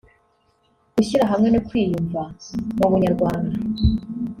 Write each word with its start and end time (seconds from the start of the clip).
gushyira 0.95 1.23
hamwe 1.31 1.47
no 1.51 1.59
kwiyumva 1.67 2.21
mu 2.77 2.85
Bunyarwanda 2.91 3.57